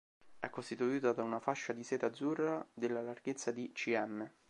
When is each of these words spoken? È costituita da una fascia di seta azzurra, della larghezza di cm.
È 0.39 0.49
costituita 0.49 1.11
da 1.11 1.21
una 1.21 1.39
fascia 1.39 1.73
di 1.73 1.83
seta 1.83 2.07
azzurra, 2.07 2.67
della 2.73 3.03
larghezza 3.03 3.51
di 3.51 3.71
cm. 3.71 4.27